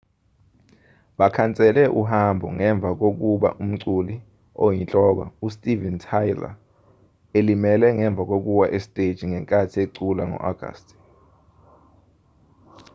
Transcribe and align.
bakhansele 1.17 1.83
uhambo 2.01 2.47
ngemva 2.55 2.89
kokuba 2.99 3.49
umculi 3.63 4.15
oyinhloko 4.65 5.23
u-steven 5.45 5.95
tyler 6.05 6.53
elimele 7.37 7.87
ngemva 7.97 8.23
kokuwa 8.29 8.65
esiteji 8.77 9.23
ngenkathi 9.27 9.77
ecula 9.85 10.23
ngo-agasti 10.29 10.93